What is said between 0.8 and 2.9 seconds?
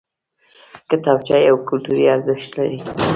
کتابچه یو کلتوري ارزښت لري